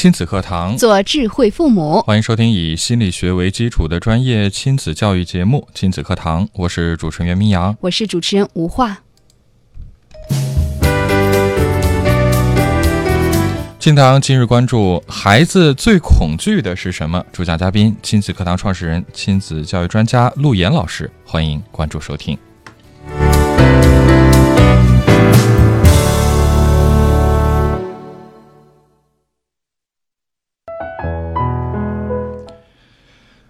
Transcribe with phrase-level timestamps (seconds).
[0.00, 2.00] 亲子课堂，做智慧父母。
[2.02, 8.98] 欢迎收听以心理学为基础的专业亲子教育节目《亲子课堂》，我是主持人袁明阳，我是主持人吴化。
[13.80, 17.20] 亲堂今日关注：孩子最恐惧的是什么？
[17.32, 21.10] 主讲嘉宾：亲子课堂创始人、亲子教育专家陆岩老师。
[21.24, 22.38] 欢迎关注收听。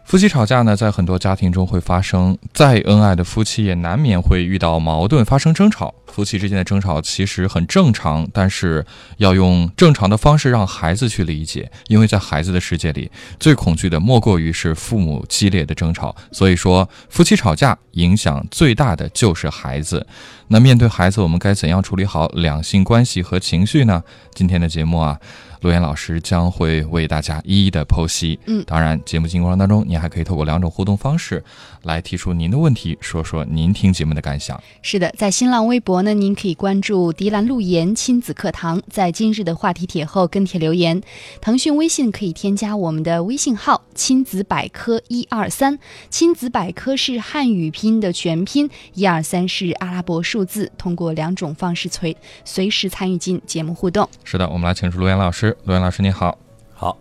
[0.09, 2.39] 夫妻吵架呢，在很多家庭中会发生。
[2.55, 5.95] 再恩爱的夫妻也难免会遇到矛盾，发生争吵。
[6.07, 8.83] 夫妻之间的争吵其实很正常，但是
[9.19, 16.17] 要用正常的方式让孩子去理解，因为在孩子的世界里，最恐惧的莫过于是父母激烈的争吵。
[16.33, 20.07] 所以说，夫妻吵架影响最大的就是孩子。
[20.47, 24.03] 那面对孩子，我们该怎样处理好两性关系和情绪呢？
[24.33, 25.21] 今天的节目啊。
[25.61, 28.39] 陆岩老师将会为大家一一的剖析。
[28.47, 31.43] 嗯，当然，节目进行过程当中，您还可以透过两种互动方式
[31.83, 34.61] 来提出您的问题，说说您听节目的感想。
[34.83, 41.01] 是的，在新浪微博呢，您可以关注“迪兰路言亲子课堂”，在今日的话题帖后跟帖留言。
[41.41, 45.79] 腾讯微信可以添加我们的微信号“亲子百科一二三”，
[46.11, 50.71] 亲子百科是汉语拼音的全拼，一二三是阿拉伯数字。
[50.77, 54.09] 通过两种方式随随时参与进节目互动。
[54.25, 55.57] 是的，我们来请出陆岩老师。
[55.65, 56.37] 陆岩老师，你好，
[56.73, 56.97] 好，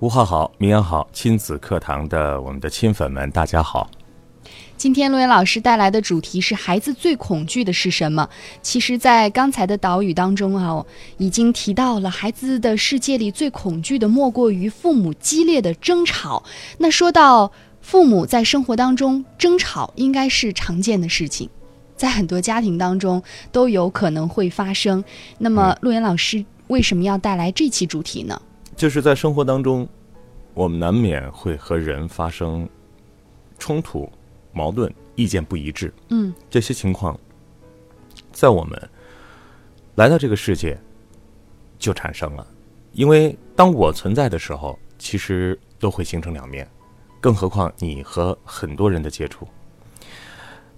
[0.00, 3.88] 吴浩好，明阳好，亲子课堂的我们的亲粉们，大家好。
[4.76, 8.28] 今天陆岩老师带来的主题是孩子最恐惧的是什么？
[8.62, 10.84] 其实，在刚才的导语当中啊，
[11.18, 16.42] 已经提到了孩子的世界里最恐惧的莫过于父母激烈的争吵。
[16.78, 21.48] 那说到父母在生活当中争吵，应该是常见的事情，
[21.96, 23.22] 在很多家庭当中
[23.52, 25.04] 都有可能会发生。
[25.38, 26.44] 那么，陆岩老师。
[26.68, 28.40] 为什么要带来这期主题呢？
[28.76, 29.88] 就是在生活当中，
[30.54, 32.68] 我们难免会和人发生
[33.58, 34.08] 冲突、
[34.52, 35.92] 矛盾、意见不一致。
[36.08, 37.18] 嗯，这些情况
[38.32, 38.90] 在我们
[39.96, 40.78] 来到这个世界
[41.78, 42.46] 就产生了。
[42.92, 46.68] 因为当我存在的时候，其实都会形成两面，
[47.20, 49.46] 更何况你和很多人的接触，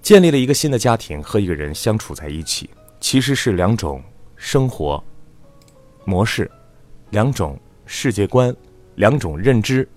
[0.03, 2.69] 建立了一个新的家庭，和一个人相处在一起，
[3.01, 4.03] 其实是两种
[4.37, 5.03] 生活。
[6.05, 6.51] 模式，
[7.11, 7.57] 两种
[7.87, 8.55] 世界观，
[8.97, 9.89] 两种认知，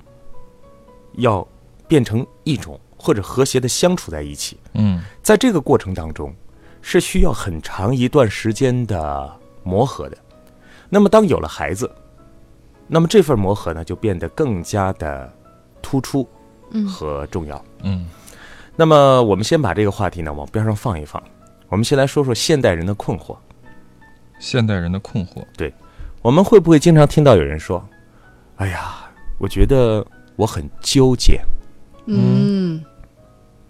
[1.14, 1.46] 要
[1.88, 4.58] 变成一种或者和谐的相处在一起。
[4.74, 6.34] 嗯，在这个过程当中，
[6.82, 9.32] 是需要很长一段时间的
[9.64, 10.18] 磨合的。
[10.90, 11.90] 那么，当有了孩子，
[12.88, 15.32] 那么这份磨合呢，就变得更加的
[15.82, 16.28] 突出
[16.88, 17.64] 和重要。
[17.84, 18.08] 嗯，
[18.76, 21.22] 那么我们先把这个话题呢往边上放一放，
[21.70, 23.38] 我们先来说说现代人的困惑。
[24.40, 25.72] 现代人的困惑，对。
[26.22, 27.88] 我们会不会经常听到有人说
[28.58, 28.96] ：“哎呀，
[29.38, 30.06] 我觉得
[30.36, 31.40] 我很纠结。”
[32.08, 32.84] 嗯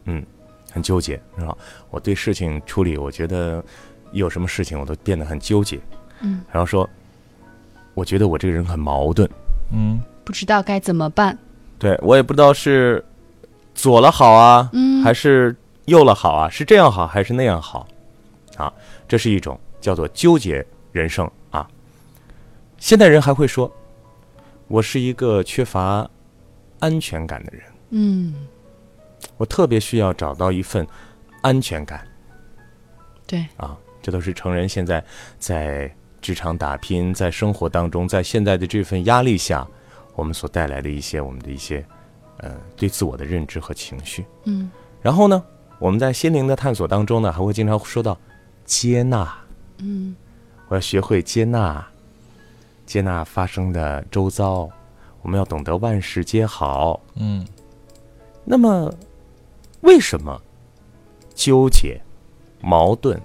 [0.05, 0.25] 嗯，
[0.71, 1.55] 很纠结，是吧？
[1.89, 3.63] 我对事情处理，我觉得
[4.11, 5.79] 有什么事情我都变得很纠结。
[6.21, 6.89] 嗯，然后说
[7.93, 9.29] ：“我觉得我这个人很矛盾。”
[9.73, 11.37] 嗯，不知道该怎么办。
[11.77, 13.03] 对我也不知道是
[13.73, 15.55] 左了好啊，嗯，还是
[15.85, 16.49] 右了好啊？
[16.49, 17.87] 是这样好还是那样好？
[18.57, 18.71] 啊，
[19.07, 21.67] 这是一种叫做纠结人生啊。
[22.77, 23.69] 现代人还会说
[24.69, 26.09] ：“我是一个缺乏
[26.79, 28.33] 安全感的人。”嗯，
[29.37, 30.85] 我特别需要找到一份
[31.41, 32.05] 安全感。
[33.27, 35.03] 对啊，这都是成人现在
[35.39, 39.67] 在职场打拼，在生活当中，在现在的这份压力下，
[40.15, 41.85] 我们所带来的一些我们的一些
[42.37, 44.25] 呃对自我的认知和情绪。
[44.45, 44.69] 嗯，
[45.01, 45.43] 然后呢，
[45.79, 48.17] 我们在心灵的探索当中呢，还会经常说到
[48.63, 49.35] 接纳。
[49.79, 50.15] 嗯，
[50.67, 51.85] 我要学会接纳。
[52.85, 54.69] 接纳发生的周遭，
[55.23, 57.01] 我们要懂得万事皆好。
[57.15, 57.43] 嗯，
[58.43, 58.93] 那么
[59.85, 60.41] 为什么
[61.35, 62.01] 纠结、
[62.59, 63.21] 矛盾、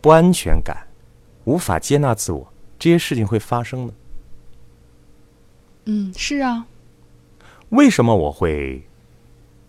[0.00, 0.76] 不安全感、
[1.44, 3.92] 无法接纳自我这些事情会发生呢？
[5.84, 6.66] 嗯，是啊。
[7.70, 8.82] 为什么我会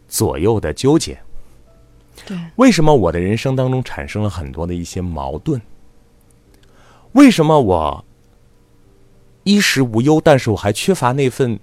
[0.08, 1.18] 左右的纠结？
[2.26, 2.38] 对。
[2.56, 5.62] 为什么我的人生当中产生了很多的一些矛盾？
[7.14, 8.06] 为什么我？
[9.44, 11.60] 衣食无忧，但是我还缺乏那份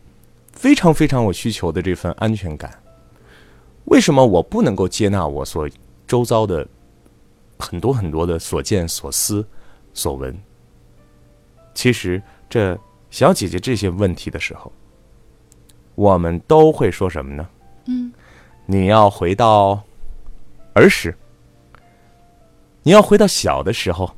[0.53, 2.82] 非常非常有需求的这份安全感。
[3.85, 5.69] 为什么我不能够接纳我所
[6.07, 6.67] 周遭的
[7.59, 9.47] 很多很多的所见所思
[9.93, 10.37] 所闻？
[11.75, 12.79] 其实，这
[13.11, 14.71] 小姐姐这些问题的时候，
[15.95, 17.49] 我们都会说什么呢？
[17.87, 18.13] 嗯，
[18.67, 19.83] 你要回到
[20.75, 21.17] 儿时，
[22.83, 24.11] 你要回到小的时候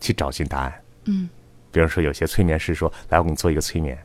[0.00, 0.82] 去找寻答案。
[1.04, 1.28] 嗯，
[1.70, 3.98] 比如说，有些催眠师说：“来，我给你做一个催眠，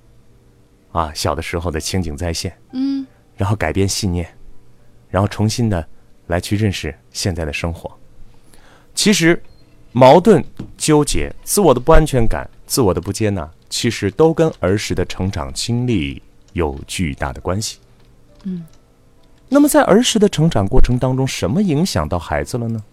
[0.91, 3.05] 啊，小的时候的情景再现，嗯，
[3.35, 4.27] 然后改变信念，
[5.11, 5.85] 然后重新的
[6.25, 7.91] 来去认识现在的生活。”
[8.95, 9.41] 其实，
[9.91, 10.43] 矛盾、
[10.77, 16.21] 纠结、自我的不安全感、自我的不接纳，其实都跟儿时的成长经历
[16.53, 17.77] 有巨大的关系。
[18.43, 18.65] 嗯，
[19.49, 22.83] 那么在儿时的成长过程当中，什么影响到孩子了呢？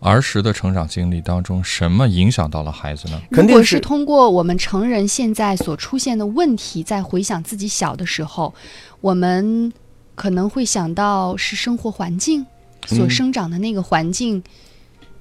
[0.00, 3.22] 儿时的成长经历当中，什么影响到了孩子呢？
[3.30, 8.52] 肯定是如果是通过我们成人现在所出现的问题，在回想自己小的时候，
[9.00, 9.72] 我们
[10.14, 12.44] 可能会想到是生活环境
[12.86, 13.10] 所嗯。
[13.10, 14.42] 生长的那个环境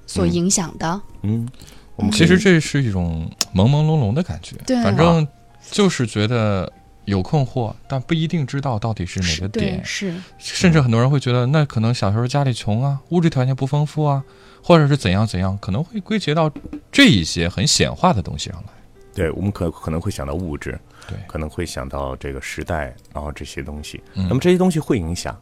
[0.05, 1.01] 所影响的。
[1.23, 1.47] 嗯，
[1.95, 4.81] 我们其实这是一种朦朦胧胧的感觉，对。
[4.83, 5.27] 反正
[5.69, 6.71] 就是觉得
[7.05, 14.23] 有困惑，但不一定知道到底是哪个对点，是，甚至很多人会觉得，那可能小时候家里穷啊，物质条件不丰富啊，
[14.63, 16.51] 或者是怎样怎样，可能会归结到
[16.91, 18.69] 这一些很显化的东西上来。
[19.13, 21.17] 对我们可可能会想到物质，对。
[21.27, 24.01] 可能会想到这个时代，然后这些东西。
[24.13, 24.27] 嗯。
[24.27, 25.39] 那么这些东西会影响，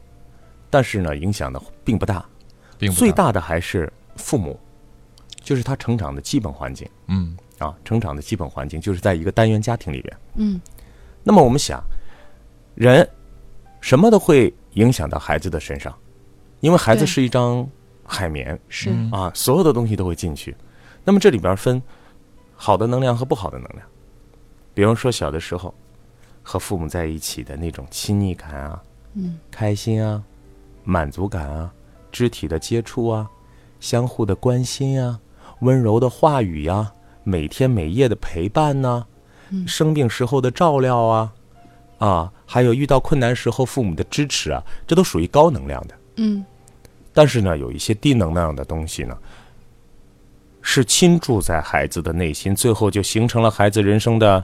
[0.69, 2.25] 但是呢，影响的并不大。
[2.77, 4.57] 并不最大的还是父母，
[5.41, 6.87] 就是他成长的基本环境。
[7.07, 7.37] 嗯。
[7.57, 10.17] 啊，成长的基本环境就是在一个单元家庭里边。
[10.35, 10.61] 嗯。
[11.23, 11.83] 那么我们想，
[12.75, 13.05] 人
[13.81, 15.93] 什么都会影响到孩子的身上，
[16.61, 17.69] 因为孩子是一张
[18.05, 18.57] 海绵。
[18.69, 19.11] 是，嗯。
[19.11, 20.55] 啊，所有的东西都会进去。
[21.03, 21.81] 那么这里边分
[22.55, 23.81] 好的能量和不好的能量。
[24.79, 25.75] 比方说小的时候
[26.41, 28.81] 和父母在一起的那种亲昵感啊，
[29.13, 30.23] 嗯，开心啊，
[30.85, 31.69] 满足感啊，
[32.13, 33.29] 肢体的接触啊，
[33.81, 35.19] 相互的关心啊，
[35.59, 36.89] 温柔的话语呀、
[37.25, 39.05] 每天每夜的陪伴呐、
[39.49, 41.33] 嗯生病时候的照料啊，
[41.97, 45.95] 啊，还有遇到困难时候父母的支持啊，这都属于高能量的。
[46.15, 46.45] 嗯
[47.11, 49.17] 但是呢，有一些低能量的东西呢，
[50.61, 54.41] 是倾注在孩子的内心，最后就形成了孩子人生的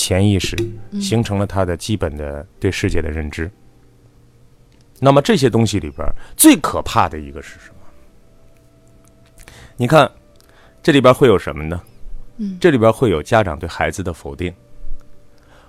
[0.00, 0.56] 潜意识，
[0.98, 3.50] 形成了他的基本的对世界的认知。
[4.98, 6.06] 那么这些东西里边
[6.36, 9.52] 最可怕的一个是什么？
[9.76, 10.10] 你看，
[10.82, 11.78] 这里边会有什么呢？
[12.38, 14.50] 嗯这里边会有家长对孩子的否定，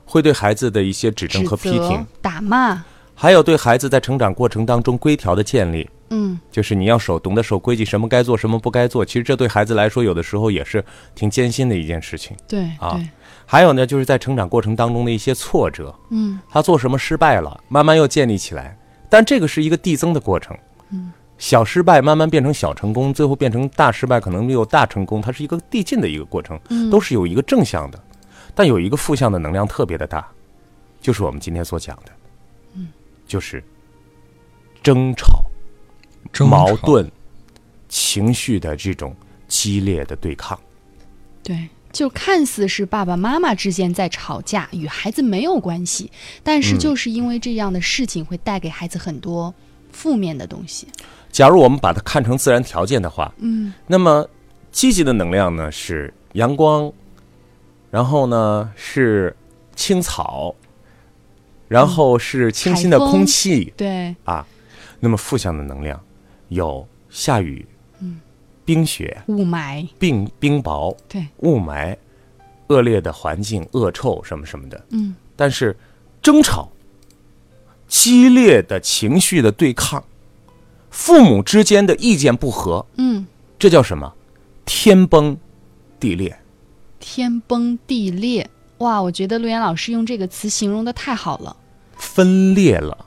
[0.05, 2.81] 会对孩子的一些指指正和批评，、打骂，
[3.13, 5.89] 还有对孩子在成长过程当中规条的建立。
[6.13, 9.05] 嗯就是你要守懂得守规矩，什么该做，什么不该做。
[9.05, 10.83] 其实这对孩子来说，有的时候也是
[11.15, 12.35] 挺艰辛的一件事情。
[12.49, 13.07] 对啊对，
[13.51, 16.39] 还有呢，就是在成长过程当中的一些挫折，嗯。
[16.49, 18.77] 他做什么失败了，慢慢又建立起来。
[19.09, 20.57] 但这个是一个递增的过程，
[20.91, 28.01] 嗯，小失败慢慢变成小成功，最后变成大失败，可能没有大成功，它是一个递进的一个过程，嗯，都是有一个正向的，
[28.55, 30.25] 但有一个负向的能量特别的大，
[31.01, 32.11] 就是我们今天所讲的，
[32.75, 32.87] 嗯，
[33.27, 33.61] 就是
[34.81, 35.43] 争吵。
[36.31, 36.55] 争吵。
[36.55, 37.11] 矛盾、
[37.89, 39.13] 情绪的这种
[39.49, 40.57] 激烈的对抗。
[41.43, 46.11] 对，就看似是爸爸妈妈之间在吵架，与孩子没有关系，
[46.43, 49.53] 但是嗯就是因为这样的事情会带给孩子很多
[49.91, 50.87] 负面的东西。
[51.31, 54.27] 假如我们把它看成自然条件的话，嗯那么
[54.71, 56.91] 积极的能量呢是阳光，
[57.89, 59.35] 然后呢是
[59.75, 60.55] 青草，
[61.67, 64.45] 然后是清新的空气对，啊。
[65.03, 65.99] 那么负向的能量
[66.49, 67.70] 有下雨、嗯
[68.65, 71.95] 冰雪、雾霾，冰冰雹、对，雾霾、
[72.67, 74.85] 恶劣的环境、恶臭什么什么的。
[74.89, 75.75] 嗯但是
[76.21, 76.69] 争吵、
[77.87, 80.03] 激烈的情绪的对抗、
[80.89, 83.25] 父母之间的意见不合，嗯，
[83.57, 84.13] 这叫什么？
[84.65, 85.35] 天崩
[85.99, 86.37] 地裂。
[86.99, 88.47] 天崩地裂。
[88.77, 91.55] 哇，我觉得陆岩老师用这个词形容的太好了。
[91.95, 93.05] 分裂了，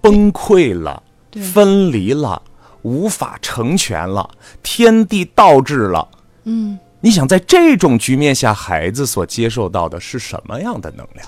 [0.00, 2.42] 崩溃了，对，分离了，
[2.82, 4.28] 无法成全了，
[4.62, 6.08] 天地倒置了。
[6.44, 11.26] 嗯，你想，在这种局面下，孩子所接受到的是什么样的能量？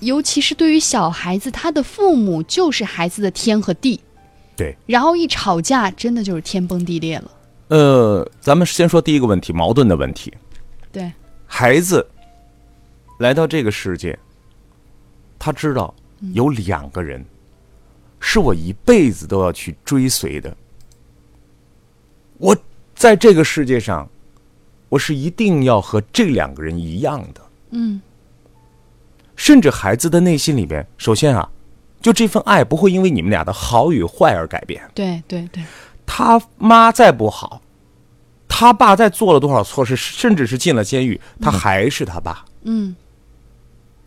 [0.00, 4.00] 尤其是对于小孩子，他的父母就是孩子的天和地。
[4.56, 7.30] 对，然后一吵架，真的就是天崩地裂了。
[7.68, 10.32] 呃，咱们先说第一个问题，矛盾的问题。
[10.92, 11.12] 对，
[11.46, 12.06] 孩子
[13.18, 14.18] 来到这个世界，
[15.38, 15.94] 他知道
[16.32, 17.24] 有两个人
[18.20, 20.56] 是我一辈子都要去追随的。
[22.38, 22.56] 我
[22.94, 24.08] 在这个世界上，
[24.88, 27.40] 我是一定要和这两个人一样的。
[27.70, 28.00] 嗯
[29.34, 31.46] 甚至孩子的内心里边，首先啊，
[32.00, 34.82] 就这份爱不会因为你们俩的好与坏而改变。
[34.94, 35.62] 对对对，
[36.06, 37.60] 他妈再不好，
[38.48, 42.44] 他爸再做了多少错事，甚至是进了监狱，他还是他爸。
[42.62, 42.96] 嗯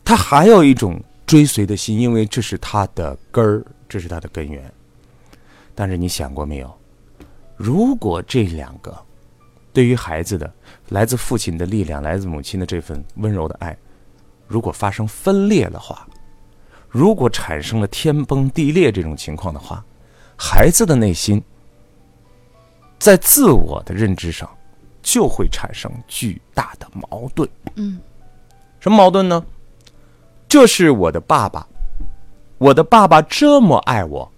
[0.03, 4.63] 他还有一种追随的心，因为这是他的根儿，这是他的根源。
[5.75, 6.78] 但是你想过没有？
[7.59, 8.97] 如果这两个
[9.73, 10.49] 对于孩子的
[10.87, 13.77] 来自父亲的力量，来自母亲的这份温柔的爱，
[14.47, 16.07] 如果发生分裂的话，
[16.87, 19.83] 如果产生了天崩地裂这种情况的话，
[20.37, 21.43] 孩子的内心
[22.97, 24.49] 在自我的认知上
[25.01, 27.47] 就会产生巨大的矛盾。
[27.75, 27.99] 嗯
[28.79, 29.45] 什么矛盾呢？
[30.47, 31.67] 这是我的爸爸，
[32.57, 34.31] 我的爸爸这么爱我，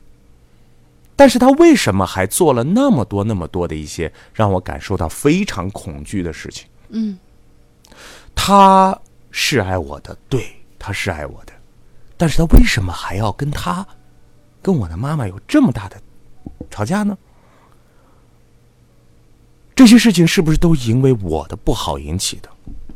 [1.21, 6.67] 但是他为什么还做了那么多那么多的一些让我感受到非常恐惧的事情？
[6.89, 7.15] 嗯
[8.33, 8.99] 他
[9.29, 11.53] 是爱我的，对，他是爱我的，
[12.17, 13.85] 但是他为什么还要跟他，
[14.63, 16.01] 跟我的妈妈有这么大的
[16.71, 17.15] 吵架呢？
[19.75, 22.49] 这些事情是不是都因为我的不好引起的？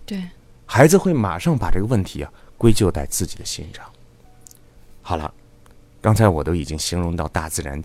[0.04, 0.20] 对，
[0.66, 3.86] 孩子会马上把这个问题啊归咎在自己的心上。
[5.04, 5.32] 好了，
[6.02, 7.80] 刚才我都已经形容到大自然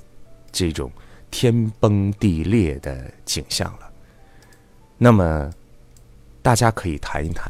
[0.52, 0.90] 这种
[1.30, 3.90] 天崩地裂的景象了，
[4.98, 5.52] 那么
[6.42, 7.44] 大家可以谈一谈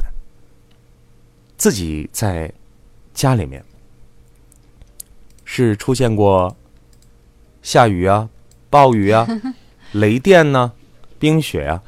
[1.57, 2.51] 自己在
[3.13, 3.63] 家里面
[5.45, 6.55] 是出现过
[7.61, 8.29] 下雨啊、
[8.69, 9.27] 暴雨啊、
[9.93, 10.71] 雷电呢、
[11.19, 11.83] 冰雪啊，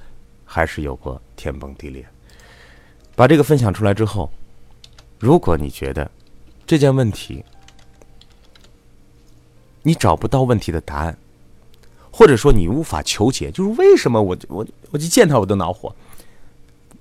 [0.46, 2.06] 还是有过天崩地裂？
[3.16, 4.32] 把这个分享出来之后，
[5.20, 6.10] 如果你觉得
[6.66, 7.44] 这件问题
[9.84, 11.16] 你找不到问题的答案，
[12.10, 15.94] 或者说你无法求解，就是为什么我我我就见他我都恼火，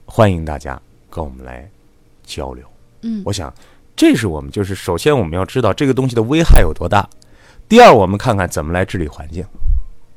[0.04, 1.68] 欢迎大家跟我们来
[2.24, 2.64] 交流。
[3.02, 3.52] 嗯我想
[3.96, 7.08] 这是我们就是首先我们要知道这个东西的危害有多大，
[7.68, 9.44] 第二我们看看怎么来治理环境，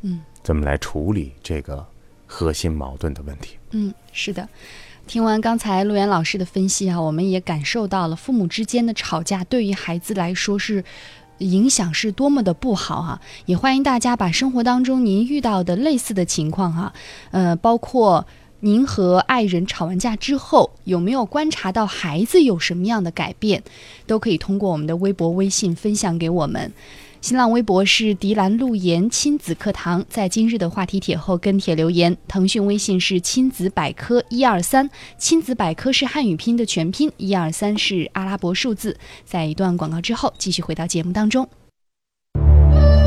[0.01, 1.85] 嗯，怎么来处理这个
[2.25, 3.57] 核心矛盾的问题。
[3.71, 4.47] 嗯，是的。
[5.07, 10.83] 听完刚才陆岩老师的分析啊，我们也感受到了父母之间的吵架对于孩子来说是
[11.39, 16.93] 影响是多么的不好哈、也欢迎大家把生活当中您遇到的类似的情况哈、
[17.31, 18.25] 呃，包括
[18.61, 23.61] 您和爱人吵完架之后，有没有观察到孩子有什么样的改变，
[24.07, 26.71] 都可以通过我们的微博、微信分享给我们。
[27.25, 32.15] 新浪微博是迪兰路言亲子课堂，在今日的话题帖后跟帖留言。
[32.27, 38.95] 腾讯微信是亲子百科一二三，亲子百科是汉语拼的全拼，一二三是阿拉伯数字。
[39.25, 41.49] 在一段广告之后，继续回到节目当中。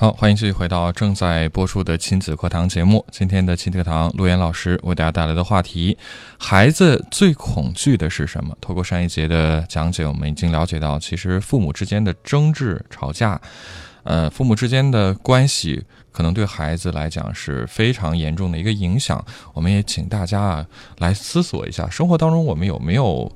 [0.00, 3.04] 好，欢迎继续回到正在播出的亲子课堂节目。
[3.12, 5.94] 今天的亲子课堂，陆岩老师为大家带来的话题：
[6.38, 8.56] 孩子最恐惧的是什么？
[8.62, 13.38] 透过上一节的讲解，我们已经了解到，其实父母之间的争执、吵架，
[14.04, 19.22] 呃，父母之间的关系，可能对孩子来讲是非常严重的一个影响。
[19.52, 20.66] 我们也请大家啊
[20.96, 23.30] 来思索一下，生活当中我们有没有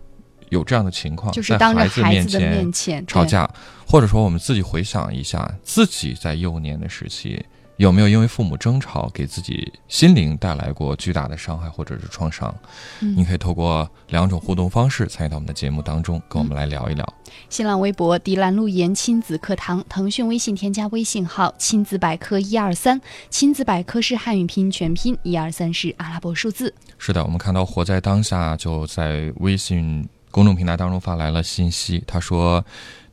[0.51, 3.49] 有这样的情况，就是当着孩子的面前吵架，
[3.87, 7.45] 或者说我们自己回想一下，自己在幼年的时期
[7.77, 12.55] 有没有因为父母争吵给自己心灵带来过巨大的伤害或者是创伤？
[13.01, 17.05] 嗯你可以透过两种互动方式参与到我们的节目当中，跟我们来聊一聊。
[17.49, 26.73] 新浪微博迪兰路言亲子课堂，腾讯微信添加微信号亲子百科一二三，亲子百科是汉语拼音全拼，一二三是阿拉伯数字。
[26.97, 32.65] 是的，我们看到活在当下就在微信公众平台当中发来了信息，他说。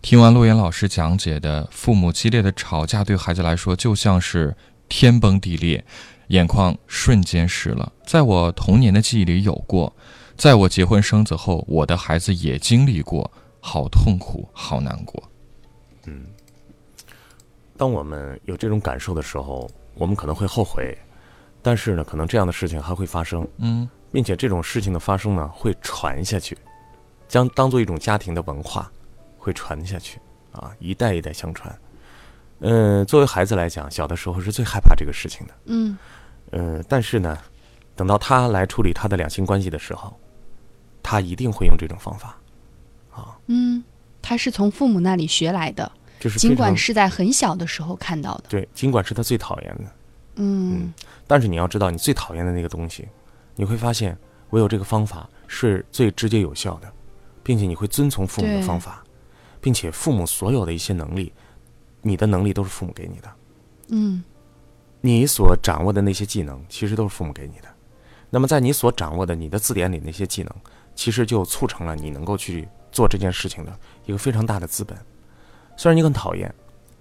[0.02, 4.56] 听完陆岩老师讲解的，父母激烈的吵架对孩子来说就像是
[4.90, 5.86] 天崩地裂，
[6.30, 7.94] 眼眶瞬间湿了。
[8.04, 9.96] 在我童年的记忆里有过，
[10.36, 15.22] 在我结婚生子后，我的孩子也经历过，好痛苦，好难过。
[16.08, 16.26] 嗯
[17.78, 20.98] 当我们有这种感受的时候，我们可能会后悔，
[21.62, 26.58] 但是呢，可能这样的事情还会发生，嗯并且这种事情的发生呢，会传下去，
[27.32, 28.92] 将当做一种家庭的文化，
[29.38, 30.20] 会传下去
[30.52, 31.74] 啊，一代一代相传。
[32.60, 35.54] 嗯，作为孩子来讲，小的时候是最害怕这个事情的。
[35.68, 35.98] 嗯
[36.52, 37.38] 呃，但是呢，
[37.96, 40.14] 等到他来处理他的两性关系的时候，
[41.02, 42.38] 他一定会用这种方法
[43.10, 43.82] 啊，嗯，
[44.22, 48.44] 他是从父母那里学来的，就是尽管是在很小的时候看到的。
[48.50, 49.86] 对，尽管是他最讨厌的，
[50.36, 50.94] 嗯
[51.26, 53.08] 但是你要知道，你最讨厌的那个东西，
[53.56, 54.18] 你会发现
[54.50, 56.92] 我有这个方法是最直接有效的，
[57.44, 59.04] 并且你会遵从父母的方法，
[59.60, 61.32] 并且父母所有的一些能力，
[62.02, 63.32] 你的能力都是父母给你的。
[63.90, 64.24] 嗯
[65.02, 67.68] 你所掌握的那些技能，其实都是父母给你的。
[68.30, 70.56] 那么，在你所掌握的你的字典里那些技能，
[70.94, 74.96] 其实就促成了你能够去做这件事情的一个非常大的资本。
[75.76, 76.54] 虽然你很讨厌，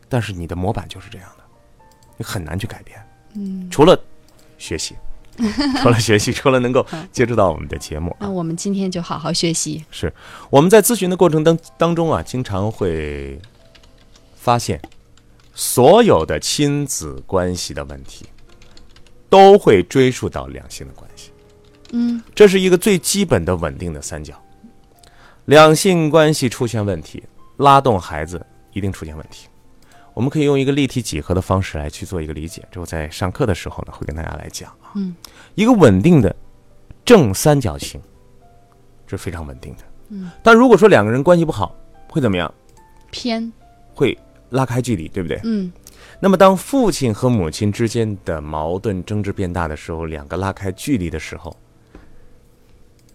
[0.09, 1.45] 但是你的模板就是这样的，
[2.17, 2.99] 你很难去改变。
[3.35, 3.97] 嗯，除了
[4.57, 4.97] 学习，
[5.83, 9.85] 除了学习，除了能够接触到我们的节目啊，那我们今天就好好学习。
[9.91, 10.13] 是
[10.51, 13.41] 我们在咨询的过程当当中啊，经常会
[14.37, 14.81] 发现，
[15.55, 18.27] 所有的亲子关系的问题，
[19.29, 21.31] 都会追溯到两性的关系。
[21.93, 24.35] 嗯这是一个最基本的稳定的三角。
[25.47, 27.23] 两性关系出现问题，
[27.57, 28.41] 拉动孩子
[28.73, 29.49] 一定出现问题。
[30.21, 34.93] 我们可以用一个立体几何的方式来去做一个理解，这我在上课的时候呢会跟大家来讲啊。
[34.97, 35.17] 嗯，
[35.55, 36.37] 一个稳定的
[37.07, 37.99] 正三角形，
[39.07, 39.83] 这是非常稳定的。
[40.11, 41.75] 嗯，但如果说两个人关系不好，
[42.11, 42.53] 会怎么样？
[43.11, 43.51] 偏
[43.95, 44.15] 会
[44.51, 45.41] 拉开距离，对不对？
[45.43, 45.73] 嗯
[46.19, 51.57] 那么，当父亲和母亲之间的矛盾争执变大的时候，两个拉开距离的时候，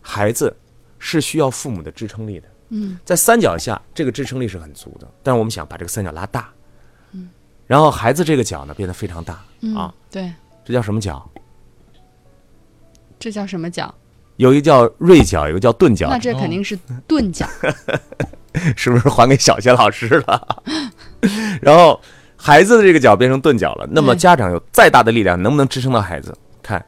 [0.01, 0.51] 孩子
[0.97, 2.47] 是需要父母的支撑力的。
[2.69, 6.64] 嗯在三角下，这个支撑力是很足的，但是我们想把这个三角拉大，嗯，
[7.67, 10.31] 然后孩子这个角呢变得非常大嗯啊，，对，
[10.63, 11.27] 这叫什么角？
[13.19, 13.93] 这叫什么角？
[14.37, 17.47] 有一个叫锐角，有一个叫钝角那，这肯定是钝角。
[18.77, 20.63] 是不是还给小学老师了？
[21.61, 21.99] 然后
[22.37, 26.37] 孩子的这个角变成钝角了，那么家长有再大的力量，能不能支撑到孩子？
[26.61, 26.83] 看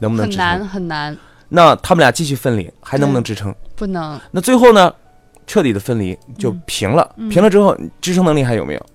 [0.00, 0.44] 能不能很支撑？
[0.44, 1.16] 难很难，
[1.48, 3.54] 那他们俩继续分离，还能不能支撑？
[3.76, 4.20] 不能。
[4.30, 4.92] 那最后呢，
[5.46, 7.14] 彻底的分离就平了。
[7.16, 8.86] 嗯平了之后，支撑能力还有没有？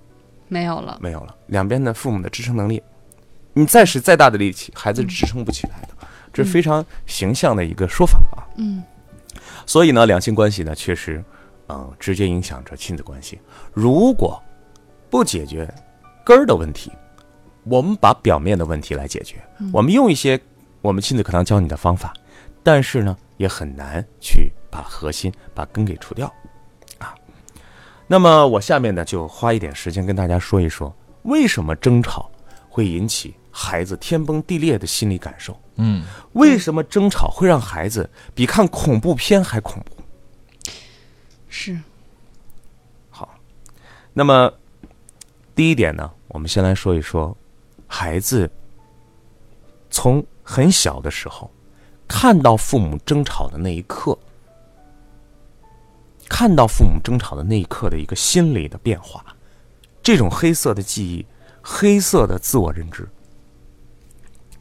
[0.50, 0.98] 没有了。
[1.00, 1.34] 没有了。
[1.46, 2.82] 两边的父母的支撑能力，
[3.54, 5.88] 你再使再大的力气，孩子支撑不起来的。
[6.32, 8.44] 这是非常形象的一个说法啊。
[8.56, 8.82] 嗯
[9.66, 11.22] 所以呢，两性关系呢，确实，
[11.68, 13.38] 嗯、直接影响着亲子关系。
[13.72, 14.42] 如果
[15.08, 15.72] 不解决
[16.24, 16.90] 根儿的问题，
[17.64, 19.36] 我们把表面的问题来解决，
[19.72, 20.40] 我们用一些
[20.80, 22.12] 我们亲子课堂教你的方法，
[22.64, 26.39] 但是呢，也很难去把核心、把根给除掉啊。
[28.12, 30.92] 那么我下面呢，就花一点时间跟大家说一说，
[31.22, 32.28] 为什么争吵
[32.68, 35.56] 会引起孩子天崩地裂的心理感受。
[35.76, 40.02] 嗯，为什么争吵会让孩子比看恐怖片还恐怖？
[41.48, 41.78] 是。
[43.10, 43.32] 好，
[44.12, 44.52] 那么
[45.54, 47.36] 第一点呢，我们先来说一说
[47.86, 48.50] 孩子
[49.88, 51.48] 从很小的时候
[52.08, 54.18] 看到父母争吵的那一刻，
[56.30, 59.22] 看到父母争吵的那一刻的一个心理的变化，
[60.00, 61.26] 这种黑色的记忆、
[61.60, 63.06] 黑色的自我认知，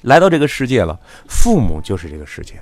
[0.02, 2.60] 来到这个世界了，父母就是这个世界。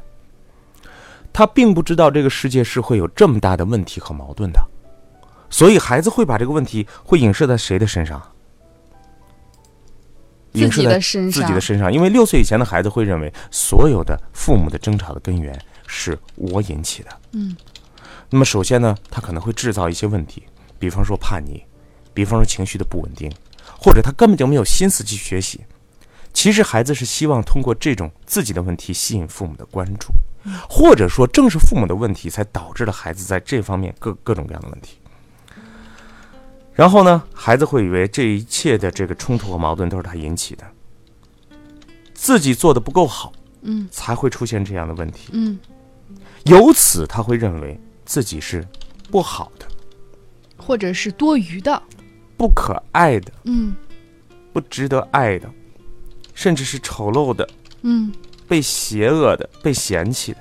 [1.31, 4.59] 他并不知道这个世界是会有这么大的问题和矛盾的，
[5.49, 8.21] 所以孩子会把这个问题会影射在谁的身上？
[10.51, 17.09] 自己影射在的身上自己的身上，因为六岁以前的孩子会认为所有的父母的争吵的根源是我引起的。
[17.31, 17.55] 嗯，
[18.29, 20.43] 那么首先呢，他可能会制造一些问题，
[20.77, 21.63] 比方说叛逆，
[22.13, 23.31] 比方说情绪的不稳定，
[23.79, 25.61] 或者他根本就没有心思去学习。
[26.33, 30.09] 其实孩子是希望通过这种自己的问题吸引父母的关注，
[30.69, 34.97] 或者说正是父母的问题才导致了孩子在这方面各各种各样的问题。
[36.73, 40.63] 然后呢，孩子会以为这一切的这个冲突和矛盾都是他引起的，
[42.13, 45.29] 自己做的不够好，嗯才会出现这样的问题。
[45.31, 45.57] 嗯，
[46.43, 48.67] 由此他会认为自己是
[49.11, 49.67] 不好的、
[50.57, 51.79] 或者是多余的。
[52.35, 53.75] 不可爱的、嗯
[54.53, 55.49] 不值得爱的，
[56.33, 57.47] 甚至是丑陋的、
[57.81, 58.11] 嗯
[58.47, 60.39] 被邪恶的、被嫌弃的。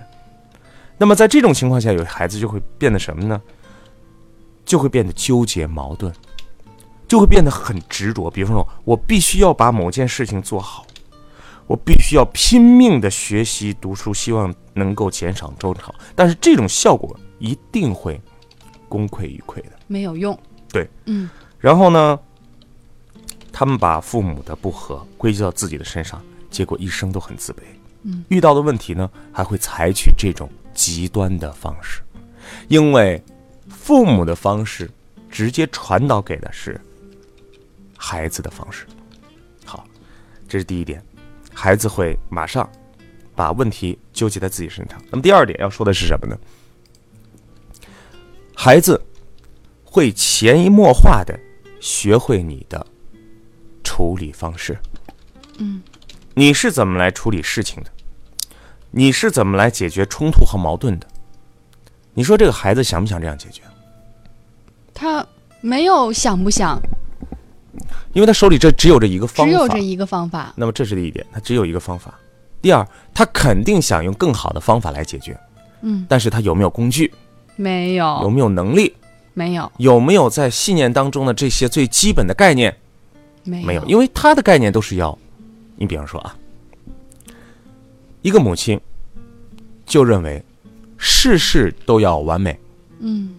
[0.97, 3.41] 那么在这种情况下，有孩子就会变得什么呢？
[4.65, 6.13] 就会变得纠结、矛盾，
[7.09, 8.31] 就会变得很执着。
[8.31, 10.87] 比方说，我必须要把某件事情做好，
[11.67, 15.95] 我必须要拼命的学习读书，希望能够减少争吵。
[16.15, 18.21] 但是这种效果一定会
[18.89, 19.73] 功亏一篑的。
[19.87, 20.39] 没有用。
[20.73, 22.19] 对，嗯然后呢，
[23.53, 27.59] 他们把父母的不和归结到自己的身上，结果一生都很自卑。
[28.03, 32.03] 嗯，遇到的问题呢，还会采取这种极端的方式，
[32.69, 33.23] 因为
[33.69, 34.91] 父母的方式
[35.31, 36.81] 直接传导给的是
[37.97, 38.87] 孩子的方式。
[39.65, 39.85] 好，
[40.47, 41.03] 这是第一点，
[41.53, 42.69] 孩子会马上
[43.35, 45.03] 把问题纠结在自己身上。
[45.11, 46.39] 那么第二点要说的是什么呢？
[48.59, 49.01] 孩子
[49.85, 51.39] 会潜移默化的
[51.79, 52.85] 学会你的
[53.85, 54.77] 处理方式。
[55.59, 55.83] 嗯，
[56.33, 57.91] 你是怎么来处理事情的？
[58.91, 61.07] 你是怎么来解决冲突和矛盾的？
[62.15, 63.63] 你说这个孩子想不想这样解决？
[64.95, 65.25] 他
[65.61, 66.81] 没有想不想，
[68.15, 70.55] 因为他手里这只有这一个方法，只有这一个方法。
[70.57, 72.19] 那么这是第一点，他只有一个方法。
[72.63, 75.39] 第二，他肯定想用更好的方法来解决，
[75.83, 77.13] 嗯，但是他有没有工具？
[77.57, 78.95] 没有，有没有能力？
[79.35, 82.75] 没有，有没有在信念当中的这些最基本的概念？
[83.45, 85.17] 没有，没有，因为他的概念都是要，
[85.77, 86.37] 你比方说啊，
[88.23, 88.81] 一个母亲
[89.85, 90.43] 就认为
[90.97, 92.59] 事事都要完美，
[93.01, 93.35] 嗯。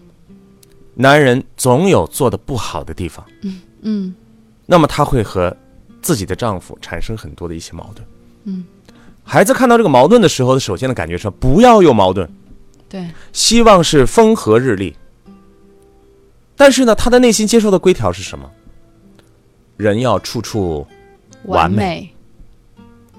[0.94, 3.24] 男人总有做的不好的地方，
[3.82, 4.14] 嗯。
[4.66, 5.56] 那么他会和
[6.02, 8.06] 自己的丈夫产生很多的一些矛盾。
[8.44, 8.64] 嗯，
[9.22, 12.28] 孩子看到这个矛盾的时候，首先的感觉是不要有矛盾，
[12.88, 14.96] 对，希望是风和日丽。
[16.56, 18.50] 但是呢，他的内心接受的规条是什么？
[19.76, 20.86] 人要处处
[21.44, 22.14] 完美美，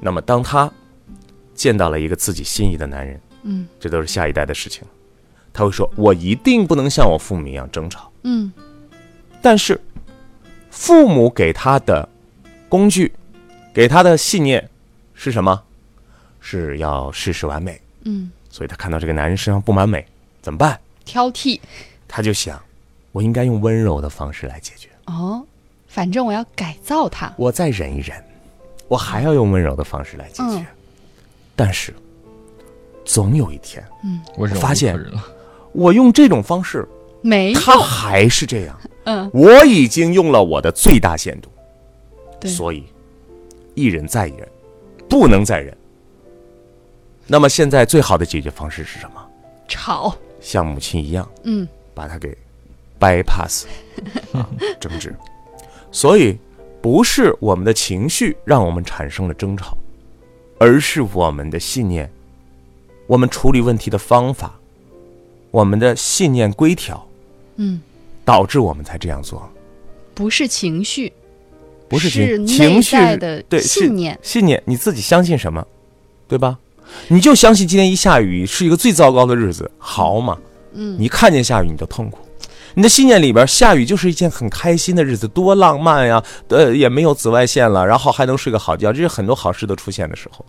[0.01, 0.69] 那么，当他
[1.53, 4.84] 见到了一个自己心仪的男人，嗯这都是下一代的事情，
[5.53, 8.12] 他会说：“我一定不能像我父母一样争吵。
[8.23, 8.51] 嗯”
[9.41, 9.79] 但是，
[10.69, 12.08] 父母给他的
[12.67, 13.10] 工具，
[13.73, 14.69] 给他的信念
[15.13, 15.63] 是什么？
[16.41, 17.79] 是要事事完美。
[18.03, 18.29] 嗯，
[18.60, 20.06] 所以他看到这个男人身上不完美，
[20.41, 20.78] 怎么办？
[21.06, 21.58] 挑剔
[22.10, 22.62] 他就想，
[23.13, 24.89] 我应该用温柔的方式来解决。
[25.06, 25.41] 哦，
[25.88, 27.34] 反正我要改造他。
[27.38, 28.22] 我再忍一忍，
[28.89, 30.58] 我还要用温柔的方式来解决。
[30.58, 30.65] 嗯
[31.56, 31.93] 但是，
[33.06, 35.00] 总有一天，嗯，我发现
[35.72, 36.86] 我用这种方式，
[37.22, 38.78] 没，他还是这样。
[39.06, 41.50] 嗯，我已经用了我的最大限度，
[42.41, 42.84] 对，所以
[43.74, 44.45] 一忍再忍，
[45.10, 45.74] 不能再忍。
[47.32, 49.24] 那么现在最好的解决方式是什么？
[49.68, 52.36] 吵，像母亲一样，嗯把他给
[53.00, 53.65] bypass
[54.34, 55.15] 啊，争执。
[55.92, 56.36] 所以
[56.82, 59.78] 不是我们的情绪让我们产生了争吵，
[60.58, 62.12] 而是我们的信念，
[63.06, 64.60] 我们处理问题的方法，
[65.52, 67.08] 我们的信念规条，
[67.58, 67.80] 嗯，
[68.26, 69.48] 导致我们才这样做。
[70.15, 71.13] 不是情绪，
[71.88, 75.65] 不是是情情绪是的对信念信念，你自己相信什么，
[76.28, 76.58] 对吧？
[77.08, 80.38] 你就相信今天一下雨是一个最糟糕的日子，好嘛？
[80.73, 82.19] 嗯，你看见下雨你就痛苦，
[82.75, 86.23] 你的信念里边下雨就是一件很开心的日子，多浪漫呀！
[86.49, 90.45] 呃，也没有紫外线了，然后还能睡个好觉，这是很多好事都出现的时候。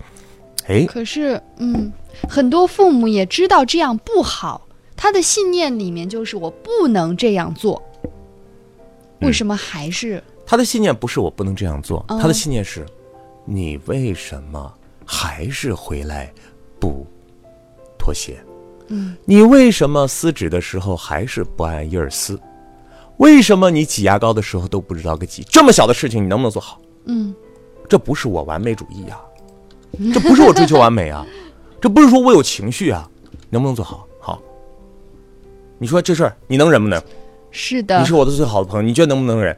[0.67, 1.91] 哎，可是，嗯，
[2.29, 7.83] 很多父母也知道这样不好，他的信念里面就是我不能这样做，
[9.21, 10.23] 嗯为什么还是？
[10.47, 12.85] 他的信念不是我不能这样做，哦他的信念是，
[13.47, 14.73] 你为什么
[15.13, 16.33] 还是回来
[16.79, 17.05] 不
[17.99, 18.39] 脱鞋？
[18.87, 22.39] 嗯，你为什么撕纸的时候还是不按印儿撕？
[23.17, 25.43] 为什么你挤牙膏的时候都不知道个挤？
[25.49, 26.81] 这么小的事情你能不能做好？
[27.07, 27.35] 嗯
[27.89, 29.21] 这不是我完美主义啊，
[30.15, 31.27] 这不是我追求完美啊，
[31.83, 33.11] 这不是说我有情绪啊，
[33.51, 34.07] 能不能做好？
[34.21, 34.41] 好，
[35.77, 37.03] 你说这事儿你能忍不能？
[37.51, 39.57] 是的你是，我的最好的朋友，你觉得能不能忍？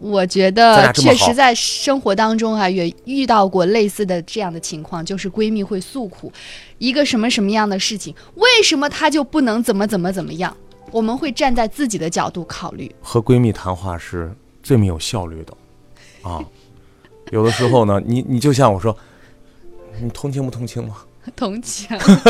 [0.00, 6.32] 我觉得确实在生活当中啊，也遇到过类似的这样的情况，就是闺蜜会诉苦
[6.78, 10.56] 一个什么什么样的事情，为什么她就不能怎么怎么怎么样？
[10.90, 12.90] 我们会站在自己的角度考虑。
[13.02, 14.32] 和闺蜜谈话是
[14.62, 15.52] 最没有效率的，
[16.22, 16.42] 啊，
[17.30, 18.96] 有的时候呢，你你就像我说，
[20.00, 20.96] 你同情不同情吗？
[21.36, 21.86] 同情，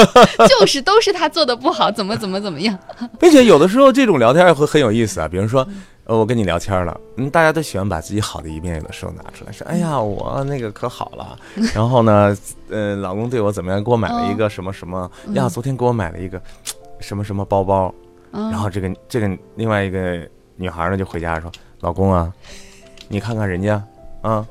[0.58, 2.76] 就是都是她做的不好，怎么怎么怎么样。
[3.20, 5.64] 并且有的时候这种聊天会很有意思啊，比如说，
[6.08, 11.38] 呃，我跟你聊天了，嗯，大家都喜欢把自己好的一面有的时候拿出来说，哎呀，我那个可好了，
[11.74, 12.34] 然后呢，
[12.70, 16.40] 呃，老公对我怎么样，给我买了一个什么什么，呀，昨天给我买了一个
[16.98, 17.94] 什么什么包包，
[18.32, 22.32] 嗯然后这个这个另外一个女孩呢就回家说，老公啊，
[23.08, 23.82] 你看看人家
[24.22, 24.46] 啊，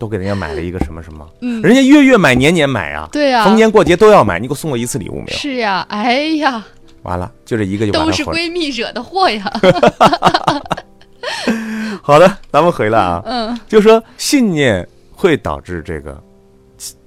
[0.00, 1.62] 都给人家买了一个什么什么，嗯。
[1.62, 3.44] 人家月月买，年年买啊，对啊。
[3.44, 5.38] 逢年过节都要买，你给我送过一次礼物没有？
[5.38, 6.66] 是呀，哎呀，
[7.04, 9.48] 完了，就这一个就把都是闺蜜惹的祸呀。
[12.02, 13.58] 好的，咱们回来啊，嗯。
[13.68, 16.22] 就说信念会导致这个，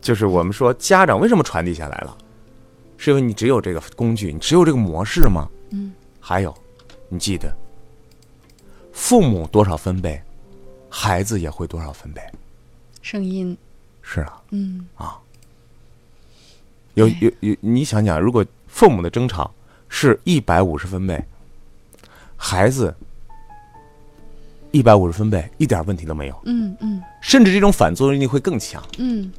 [0.02, 2.18] 就是我们说家长为什么传递下来了，
[2.98, 5.48] 是因为你只有这个工具，你只有这个模式吗？
[5.72, 6.54] 嗯，还有，
[7.08, 7.54] 你记得，
[8.92, 10.22] 父母多少分贝，
[10.90, 12.22] 孩子也会多少分贝。
[13.02, 13.58] 声音，
[14.02, 14.88] 是啊，嗯。
[14.96, 15.18] 啊。
[16.96, 19.50] 有有有，你想想，如果父母的争吵
[19.88, 21.24] 是一百五十分贝，
[22.36, 22.94] 孩子
[24.72, 28.84] 一百五十分贝，一点问题都没有，嗯嗯甚至这种反作用力会更强。
[28.98, 29.32] 嗯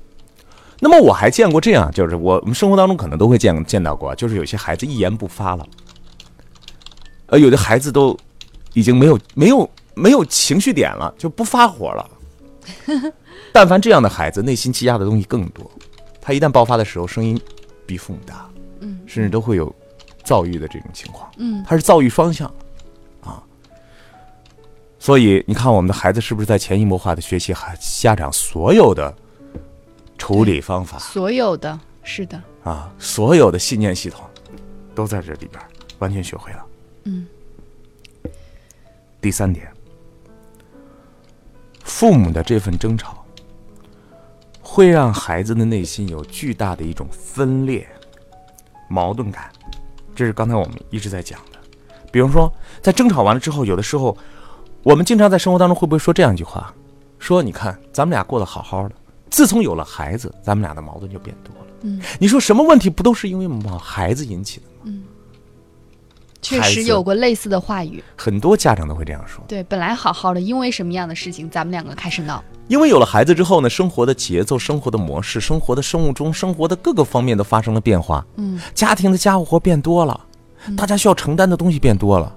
[0.83, 5.67] 那么我还见过这样，就是我我们生活当中可能都会见见到过，就是有些孩子一言不发了，
[7.27, 8.17] 呃，有的孩子都
[8.73, 12.11] 已经没有没有没有情绪点了，就不发火了。
[13.53, 15.71] 但凡这样的孩子，内心积压的东西更多。
[16.21, 17.39] 他一旦爆发的时候，声音
[17.85, 18.49] 比父母大，
[18.81, 19.75] 嗯甚至都会有
[20.25, 21.31] 躁郁的这种情况。
[21.37, 22.55] 嗯他是躁郁双向啊。
[25.01, 29.13] 所以你看，我们的孩子是不是在潜移默化的学习孩家长所有的
[30.19, 34.23] 处理方法所有的是的，啊，所有的信念系统
[34.95, 35.59] 都在这里边
[36.01, 36.67] 完全学会了。
[37.05, 37.27] 嗯
[39.23, 39.71] 第三点，
[41.83, 43.25] 父母的这份争吵
[44.61, 47.89] 会让孩子的内心有巨大的一种分裂、
[48.89, 49.51] 矛盾感，
[50.15, 51.59] 这是刚才我们一直在讲的。
[52.13, 54.17] 比如说，在争吵完了之后，有的时候
[54.83, 56.73] 我们经常在生活当中会不会说这样一句话：
[57.19, 58.95] 说你看咱们俩过得好好的，
[59.29, 61.67] 自从有了孩子，咱们俩的矛盾就变多了。
[61.83, 64.83] 嗯，你说什么问题不都是因为毛孩子引起的吗？
[64.85, 65.05] 嗯
[66.43, 68.03] 确实有过类似的话语。
[68.17, 69.45] 很多家长都会这样说。
[69.47, 72.43] 对，本来好好的，因为什么样的事情，咱们两个开始闹。
[72.67, 78.27] 因为有了孩子之后呢，生活的节奏、生活的模式、生活的生物钟、生活的各个方面都发生了变化。
[78.37, 80.19] 嗯，家庭的家务活变多了，
[80.79, 82.35] 大家需要承担的东西变多了。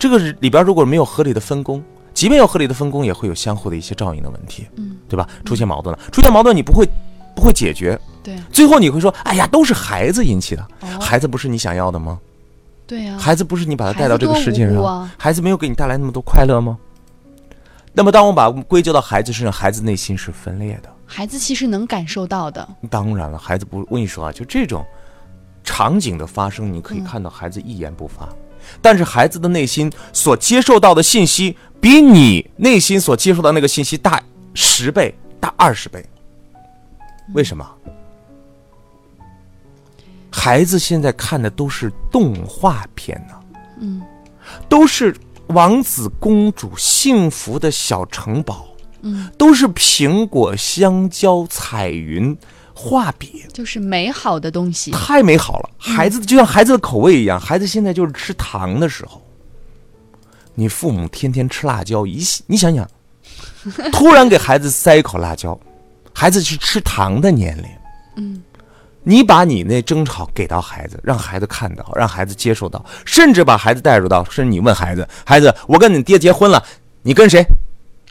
[0.00, 1.80] 这个里边如果没有合理的分工，
[2.14, 5.28] 即便有合理的分工，也会有相互的一些照应的问题，嗯，对吧？
[5.44, 6.88] 出现矛盾了，出现矛盾你不会
[7.36, 12.18] 不会解决，对，最后你会说：“哎呀，都是孩子引起的，哦孩子不是你想要的吗？
[12.86, 16.78] 对呀、孩子不是你把他带到这个世界上，孩子多无啊孩子没有给你带来那么多快乐吗？”
[17.92, 20.88] 那么，当我把归咎到孩子身上，孩子内心是分裂的。
[21.04, 22.66] 孩子其实能感受到的。
[22.88, 24.84] 当然了，孩子不，我跟你说啊，就这种
[25.64, 28.28] 场景的发生，你可以嗯看到孩子一言不发，
[28.80, 34.22] 但是孩子的内心所接受到的信息，比你内心所接受到那个信息大
[34.54, 36.04] 十倍、大二十倍。
[37.34, 37.66] 为什么？
[40.30, 43.34] 孩子现在看的都是动画片呢、
[43.80, 44.02] 嗯
[44.68, 45.14] 都是
[45.48, 48.66] 王子公主幸福的小城堡，
[49.02, 52.36] 嗯，都是苹果、香蕉、彩云、
[52.82, 54.90] 画笔，就是美好的东西。
[54.90, 55.70] 太美好了。
[55.76, 59.22] 孩子就像孩子的口味一样，孩子现在就是吃糖的时候。
[60.54, 62.88] 你父母天天吃辣椒，一你想想，
[63.92, 65.58] 突然给孩子塞一口辣椒，
[66.14, 67.66] 孩子是吃糖的年龄。
[68.16, 68.42] 嗯，
[69.02, 76.62] 你把你那争吵给到孩子，让孩子看到，让孩子接受到，甚至把孩子带入到，甚至你问孩子：“孩子，我跟你爹结婚了，
[77.02, 77.44] 你跟谁？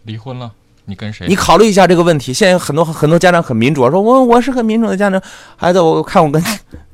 [0.04, 0.52] 离婚了，
[0.90, 1.28] 你跟谁？
[1.28, 5.22] 你考虑一下这个问题。”现在有很多很多家长很民主，说我我是很民主的家长，
[5.56, 6.44] 孩子，我看我跟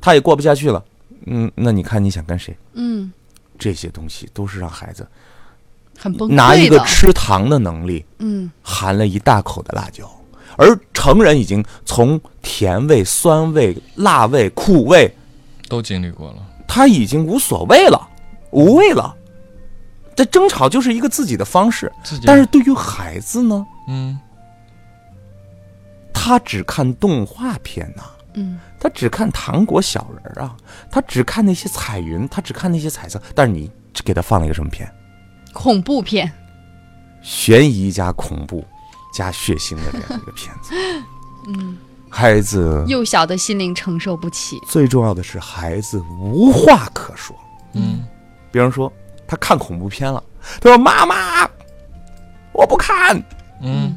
[0.00, 0.84] 他也过不下去了。
[1.24, 2.56] 嗯，那你看你想跟谁？
[2.74, 3.10] 嗯，
[3.58, 5.06] 这些东西都是让孩子
[5.98, 6.36] 很崩溃的。
[6.36, 10.08] 拿一个吃糖的能力，嗯含了一大口的辣椒，
[10.56, 15.10] 而成人已经从甜味、酸味、辣味、苦味，
[15.68, 16.36] 都经历过了。
[16.68, 18.08] 他已经无所谓了，
[18.50, 19.16] 无味了。
[20.14, 21.92] 这争吵就是一个自己的方式，
[22.24, 24.18] 但是对于孩子呢，嗯，
[26.12, 28.02] 他只看动画片呐、
[28.34, 30.54] 嗯他只看糖果小人儿啊，
[30.90, 33.20] 他只看那些彩云，他只看那些彩色。
[33.34, 33.68] 但是你
[34.04, 34.88] 给他放了一个什么片？
[35.52, 36.30] 恐怖片。
[37.22, 38.64] 悬疑加恐怖
[39.12, 40.72] 加血腥的这样一个片子。
[41.48, 41.76] 嗯，
[42.08, 44.60] 孩子幼小的心灵承受不起。
[44.68, 47.34] 最重要的是，孩子无话可说。
[47.72, 48.04] 嗯，
[48.52, 48.92] 比方说，
[49.26, 50.22] 他看恐怖片了，
[50.60, 51.50] 他说：“妈妈，
[52.52, 53.20] 我不看。
[53.60, 53.96] 嗯，”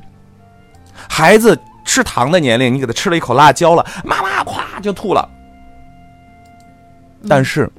[1.09, 5.29] 孩子吃糖的年龄，你给他吃了一口辣椒了，妈妈咵就吐了。
[7.27, 7.69] 但是，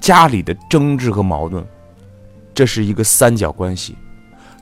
[0.00, 1.64] 家里的争执和矛盾，
[2.54, 3.96] 这是一个三角关系，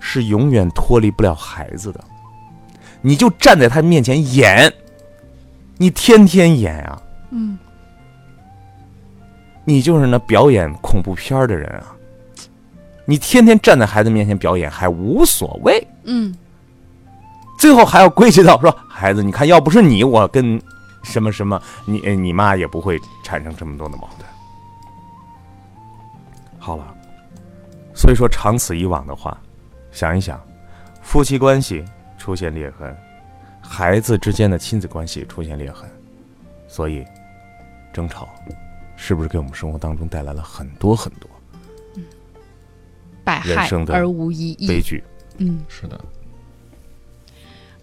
[0.00, 2.02] 是永远脱离不了孩子的。
[3.00, 4.72] 你就站在他面前演，
[5.76, 7.58] 你天天演啊，嗯，
[9.64, 11.94] 你就是那表演恐怖片的人啊！
[13.04, 16.34] 你天天站在孩子面前表演还无所谓，嗯，
[17.58, 20.60] 最后还要归结到说：“孩子，你看，要不是你，我跟
[21.02, 24.28] 什么什么，你呃你妈也不会产生这么多的矛盾。”
[26.58, 26.94] 好了，
[27.94, 29.36] 所以说长此以往的话，
[29.90, 30.40] 想一想，
[31.02, 31.84] 夫妻关系
[32.16, 32.96] 出现裂痕，
[33.60, 35.90] 孩子之间的亲子关系出现裂痕，
[36.68, 37.04] 所以
[37.92, 38.28] 争吵
[38.94, 41.28] 是不是给我们生活当中带来了很多很多
[43.24, 44.66] 百害人生的而无一益。
[44.68, 45.02] 悲剧？
[45.38, 45.60] 嗯。
[45.68, 46.00] 是的，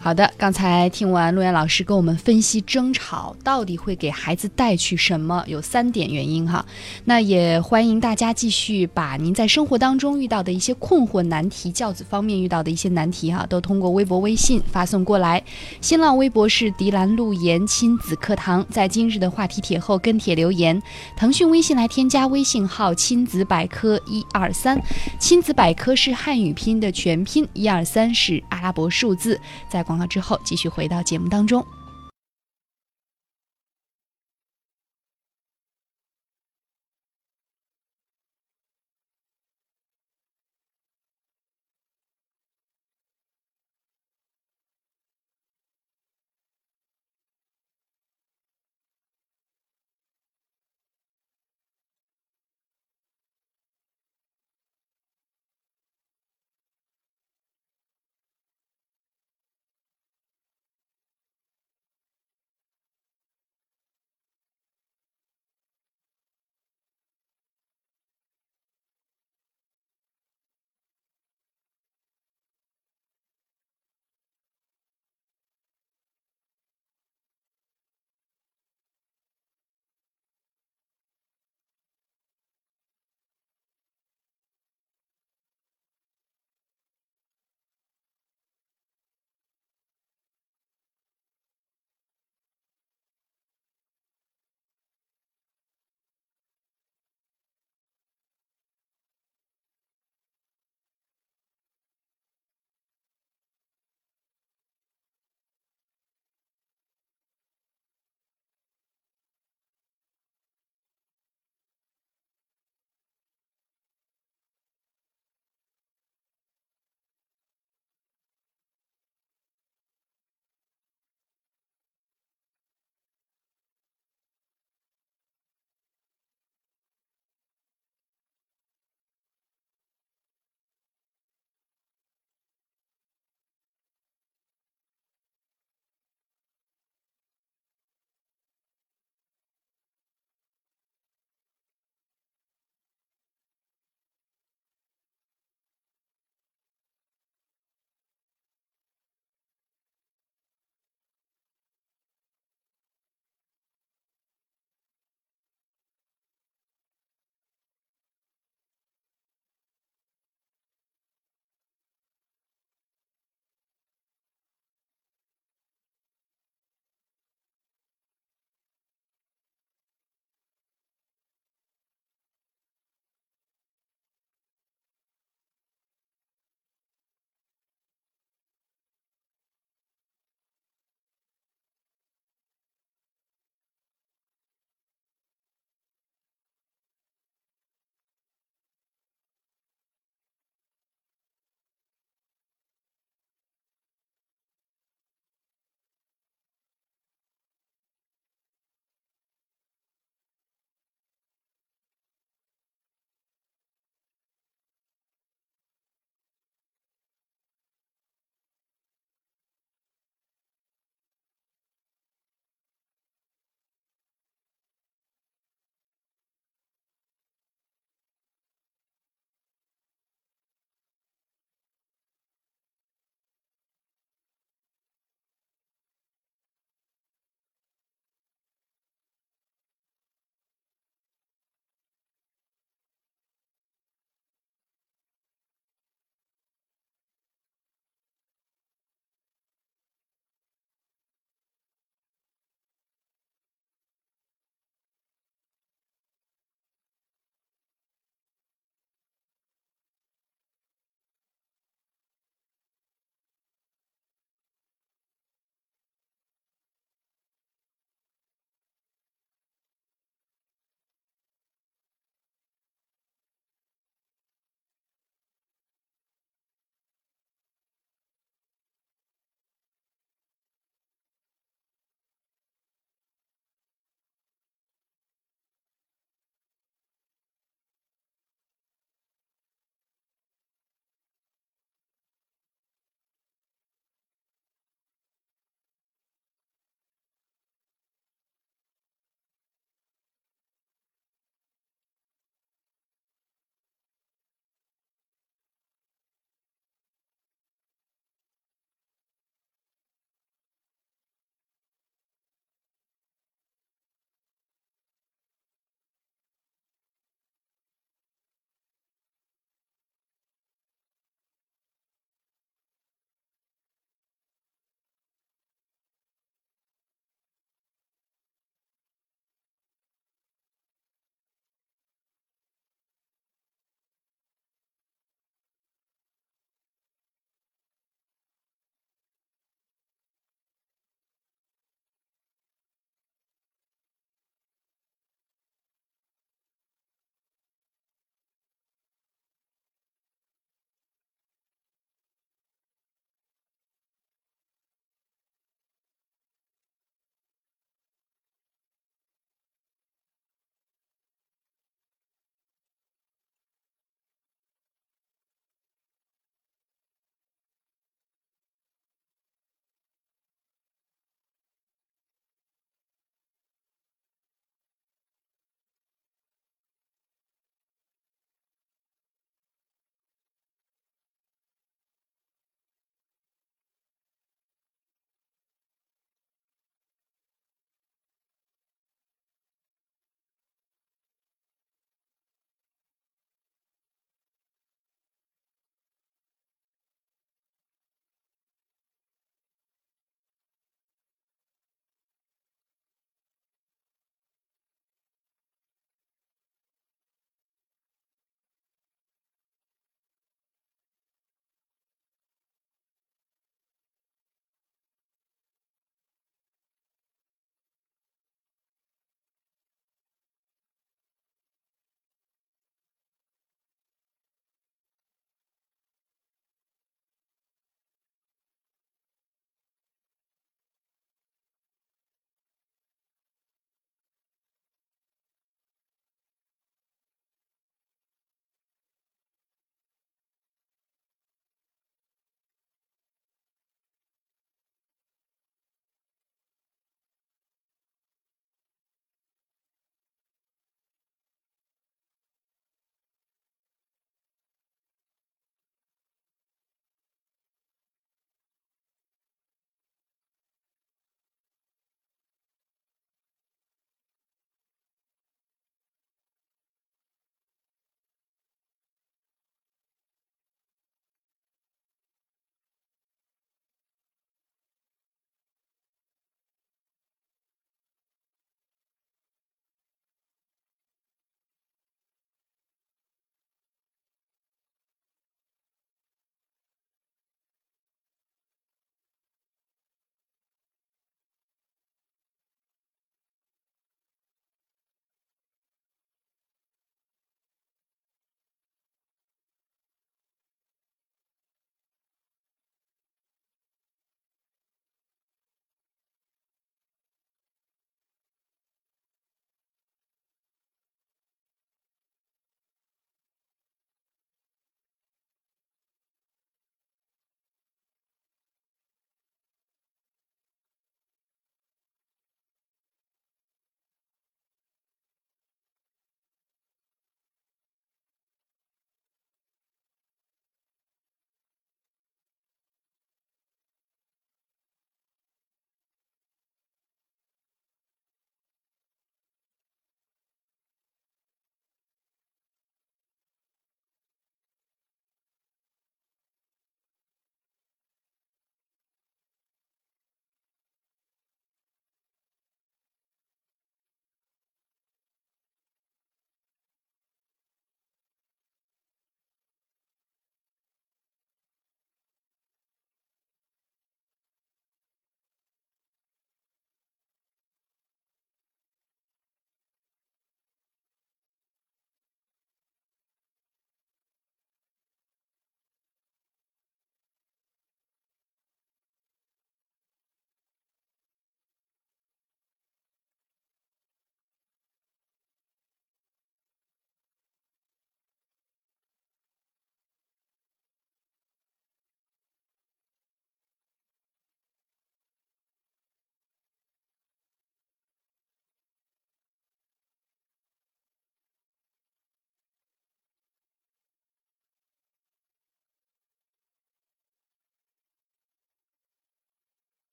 [0.00, 6.64] 好的，刚才听完陆岩老师跟我们分析争吵到底会给孩子带去什么，有三点原因哈。
[7.04, 15.42] 那也欢迎大家继续把您在生活当中遇到的一些困惑、难题，教子方面遇到的一些难题哈，都通过微博、微信发送过来。
[15.80, 20.80] 新浪微博是迪兰路岩亲子课堂，在今日的话题帖后跟帖留言。
[21.16, 24.80] 腾讯微信来添加微信号“亲子百科一二三”，
[25.18, 29.38] 亲子百科是汉语拼音的全拼，一二三是阿拉伯数字。
[29.68, 31.66] 在广告之后，继续回到节目当中。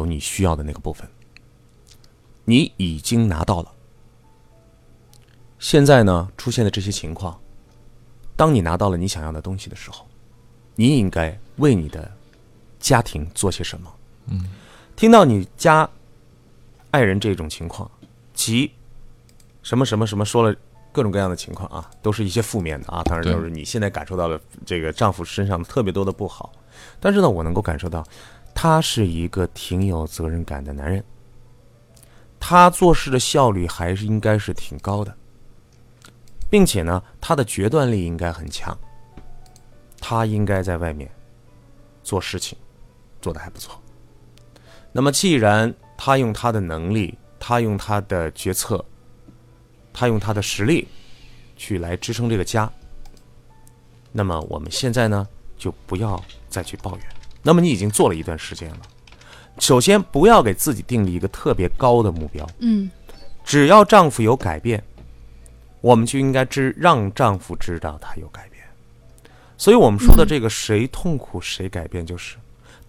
[0.00, 1.06] 有你需要的那个部分，
[2.46, 3.70] 你已经拿到了。
[5.58, 7.38] 现在呢，出现的这些情况，
[8.34, 10.06] 当你拿到了你想要的东西的时候，
[10.74, 12.10] 你应该为你的
[12.78, 13.94] 家庭做些什么？
[14.28, 14.46] 嗯，
[14.96, 15.88] 听到你家
[16.90, 17.90] 爱人这种情况，
[18.32, 18.72] 及
[19.62, 20.56] 什么什么什么说了
[20.92, 26.50] 各种各样的情况啊，都是一些负面的啊，当然就是你现在感受到了这个丈夫身上特别多的不好，
[26.98, 28.02] 但是呢，我能够感受到
[28.54, 31.02] 他是一个挺有责任感的男人，
[32.38, 35.16] 他做事的效率还是应该是挺高的，
[36.50, 38.76] 并且呢，他的决断力应该很强，
[40.00, 41.10] 他应该在外面
[42.02, 42.58] 做事情
[43.22, 43.80] 做得还不错。
[44.92, 48.84] 那么，既然他用他的能力，他用他的决策，
[49.92, 50.86] 他用他的实力
[51.56, 52.70] 去来支撑这个家，
[54.12, 55.26] 那么我们现在呢，
[55.56, 57.06] 就不要再去抱怨。
[57.42, 58.80] 那么你已经做了一段时间了，
[59.58, 62.90] 首先不要给自己定立一个特别高的目标，嗯
[63.44, 64.82] 只要丈夫有改变，
[65.80, 68.62] 我们就应该知让丈夫知道他有改变。
[69.56, 72.36] 所以我们说的这个谁痛苦谁改变，就是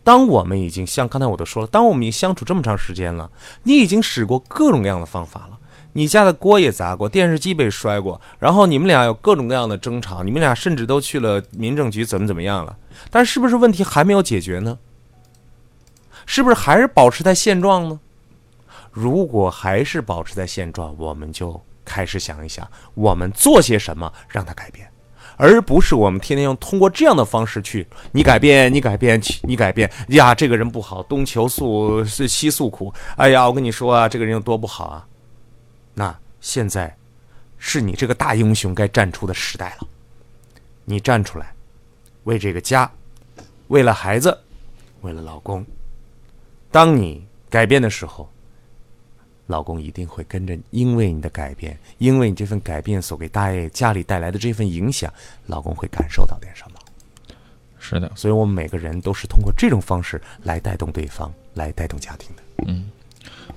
[0.04, 3.30] 当我们已经像刚才我都说了，当我们已经相处这么长时间了，
[3.64, 5.58] 你已经使过各种各样的方法了。
[5.94, 12.78] 你家的锅也砸过，电视机被摔过，然后你们俩有各种各样的争吵，你们俩甚至都去了民政局，怎么怎么样了？
[13.10, 14.78] 但是不是问题还没有解决呢？
[16.26, 18.00] 是不是还是保持在现状呢？
[18.92, 24.88] 如果还是保持在现状，我们就开始想一想，我们做些什么让它改变，
[25.36, 35.08] 而不是我们天天用通过这样的方式去你改变，你改变，你改变呀，这个人不好，东求诉西诉苦，哎呀，我跟你说啊，这个人有多不好啊。
[35.94, 36.96] 那现在
[37.58, 39.88] 是你这个大英雄该站出的时代了，
[40.86, 41.54] 你站出来，
[42.24, 42.92] 为这个家，
[43.68, 44.38] 为了孩子，
[45.02, 45.66] 为了老公。
[46.72, 48.30] 当你改变的时候，
[49.48, 55.14] 老公一定会跟着，因为你的改变，因为你这份改变所给大爷家里带来的这份影响，
[55.48, 56.80] 老公会感受到点什么。
[57.78, 62.44] 是的，所以我们每个人都是通过这种方式来带动对方，来带动家庭的。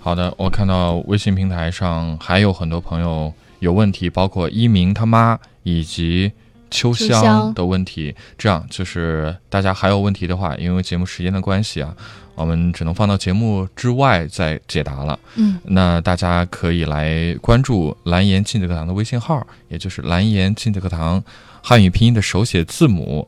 [0.04, 6.30] 好的，我看到微信平台上还有很多朋友有问题，包括一鸣他妈以及
[6.70, 8.14] 秋香的问题。
[8.36, 11.96] 这样就是大家还有问题的话，因为节目时间的关系啊，
[12.34, 15.18] 我们只能放到节目之外再解答了。
[15.36, 21.24] 嗯，那大家可以来关注蓝颜亲子课堂的微信号，也就是蓝颜亲子课堂
[21.62, 23.26] 汉语拼音的手写字母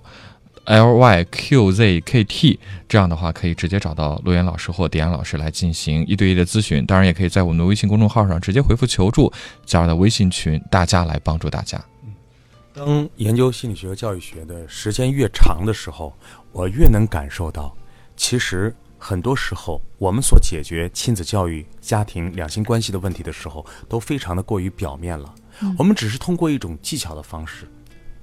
[0.67, 6.85] L Y Q Z K T，这样的话可以直接找到陆岩老师或迪安老师来进行一对一的咨询。
[6.85, 9.33] 当然，也可以在我们的微信公众号上直接回复求助，
[9.65, 11.83] 加入到微信群，大家来帮助大家。
[12.75, 16.13] 当研究心理学和教育学的时间越长的时候，
[16.53, 17.75] 我越能感受到，
[18.17, 25.33] 其实很多时候我们所解决亲子教育、家庭两性关系的问题的时候，都非常的过于表面了。
[25.79, 27.67] 我们只是通过一种技巧的方式，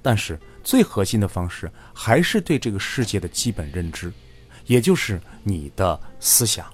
[0.00, 4.10] 但是最核心的方式还是对这个世界的基本认知，
[4.66, 6.66] 也就是你的思想、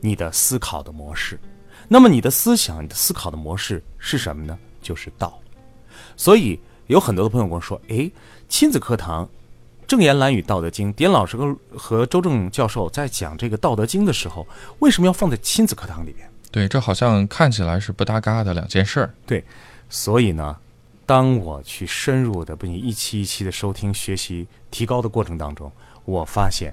[0.00, 1.40] 你的思考的模式。
[1.88, 4.56] 那么你的思想、你的思考的模式是什么呢？
[4.80, 5.40] 就是道。
[6.16, 8.12] 所以有很多的朋友跟我说：“诶，
[8.48, 9.28] 亲子课堂，
[9.88, 14.46] 正言蓝语《道德经》，点老师和和周正教授在讲这个《道德经》的时候，
[14.78, 16.30] 为什么要放在亲子课堂里边？
[16.52, 19.14] 对，这好像看起来是不搭嘎的两件事儿。
[19.26, 19.44] 对
[19.88, 20.56] 所以呢，
[21.10, 25.68] 当我去深入的并一期一期的收听、学习、提高的过程当中，
[26.04, 26.72] 我发现，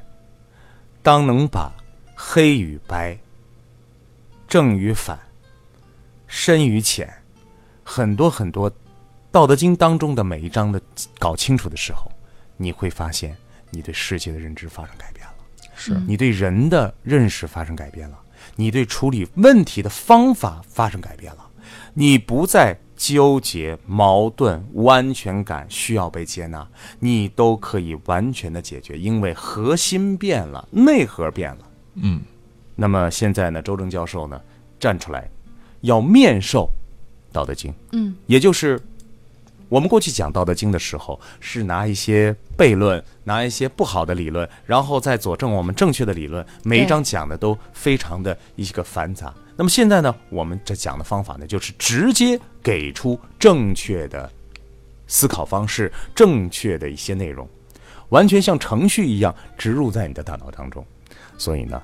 [1.02, 1.74] 当能把
[2.16, 3.18] 黑与白、
[4.48, 5.18] 正与反、
[6.28, 7.12] 深与浅，
[7.84, 8.70] 很多很多
[9.32, 10.80] 《道德经》当中的每一章的
[11.18, 12.08] 搞清楚的时候，
[12.58, 13.36] 你会发现
[13.72, 15.34] 你对世界的认知发生改变了。
[15.76, 18.20] 是你对人的认识发生改变了，
[18.56, 21.50] 你对处理问题的方法发生改变了，
[21.96, 26.68] 你不再纠结、矛盾、无安全感，需要被接纳，
[27.00, 31.60] 你都可以完全的解决，因为核心变了，内核变了。
[31.94, 32.22] 嗯，
[32.76, 34.42] 那么现在呢，周正教授呢
[34.80, 35.30] 站出来，
[35.82, 36.70] 要面授
[37.34, 38.82] 《道德经》，嗯，也就是
[39.70, 46.46] 我们过去讲《道德经》的时候，是拿一些悖论，拿一些不好的理论，然后再佐证我们正确的理论。
[46.64, 49.34] 每一章讲的都非常的一个繁杂。
[49.58, 54.32] 那么现在呢，我们这讲的方法呢，就是直接给出正确的
[55.08, 57.50] 思考方式，正确的一些内容，
[58.10, 60.86] 完全像程序一样植入在你的大脑当中。
[61.40, 61.82] 所以呢，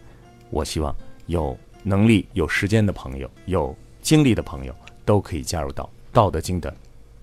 [0.52, 0.96] 我希望
[1.26, 6.72] 有能力、有时间的朋友，有精力的朋友，都可以加入到《道德经》的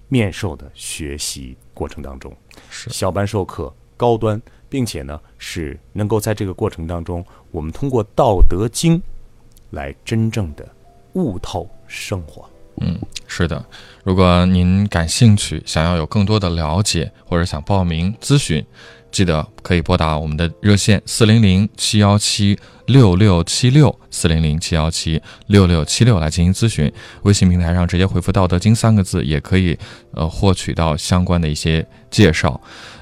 [0.08, 2.36] 面授的学习过程当中。
[2.68, 8.98] 是小班授课，高端并且呢是能够在这个过程当中，我们通过《道德经》
[9.70, 10.68] 来真正的
[11.14, 12.48] 悟透生活。
[12.82, 13.62] 嗯，是的。
[14.04, 18.64] 如果您感兴趣，想要有更多的了解，或者想报名咨询，
[19.12, 26.90] 记得可以拨打我们的热线四零零七幺七六六七六四零零七幺七六六七六来进行咨询。
[27.22, 29.78] 微信平台上直接回复“道德经”三个字，也可以
[30.12, 32.58] 呃获取到相关的一些介绍。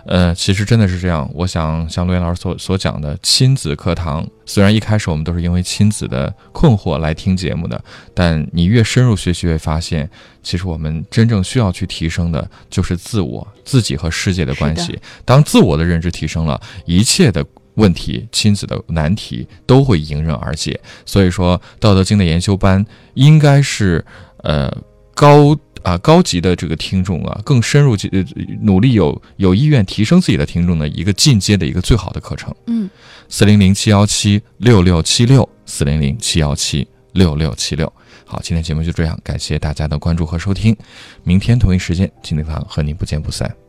[0.09, 1.31] 呃，其实真的是这样。
[1.35, 7.79] 我想像陆岩老师所所讲的亲子课堂，虽然一开始我们都是因为亲子的困惑来听节目的，
[8.15, 10.09] 但你越深入学习，会发现，
[10.43, 14.99] 其实我们真正需要去提升的就是自我、自己和世界的关系。
[15.27, 17.45] 当自我的认知提升了，一切的
[17.75, 20.81] 问题、亲子的难题都会迎刃而解。
[21.05, 22.83] 所以说，《道德经》的研修班
[23.13, 24.03] 应该是
[24.43, 24.75] 呃
[25.15, 25.55] 高。
[25.89, 28.23] 啊，高级的这个听众啊，更深入、呃，
[28.61, 32.55] 努力有有意愿提升自己的听众的一个进阶的一个最好的课程。
[32.67, 32.91] 嗯，
[33.29, 37.91] 四零零七幺七六六七六，四零零七幺七六六七六。
[38.27, 40.77] 好，今天节目就这样，感谢大家的关注和收听，
[41.25, 43.68] 明天同一时间，金立堂和您不见不散。